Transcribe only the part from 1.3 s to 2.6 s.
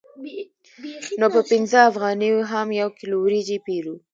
په پنځه افغانیو